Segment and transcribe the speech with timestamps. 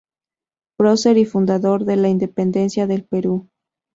[0.77, 3.51] Prócer y Fundador de la Independencia del Perú.